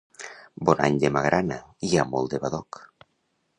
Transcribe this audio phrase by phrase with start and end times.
[0.69, 1.59] Bon any de magrana!
[1.89, 2.83] Hi ha molt de badoc!